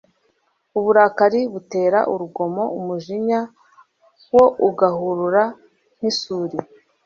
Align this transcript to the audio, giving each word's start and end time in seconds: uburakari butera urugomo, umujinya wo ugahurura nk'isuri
uburakari 0.77 1.41
butera 1.53 1.99
urugomo, 2.13 2.63
umujinya 2.79 3.39
wo 4.33 4.45
ugahurura 4.67 5.43
nk'isuri 5.95 6.57